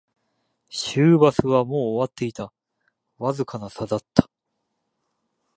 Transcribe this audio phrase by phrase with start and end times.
[0.71, 2.51] 終バスはもう終わっていた、
[3.19, 4.27] わずかな差だった